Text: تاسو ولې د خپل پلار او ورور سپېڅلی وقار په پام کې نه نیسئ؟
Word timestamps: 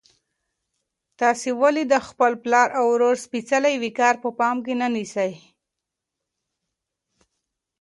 تاسو 1.19 1.49
ولې 1.61 1.83
د 1.87 1.95
خپل 2.07 2.31
پلار 2.43 2.69
او 2.79 2.85
ورور 2.93 3.15
سپېڅلی 3.25 3.75
وقار 3.85 4.15
په 4.23 4.29
پام 4.39 4.57
کې 4.65 4.73
نه 4.81 4.87
نیسئ؟ 4.95 5.31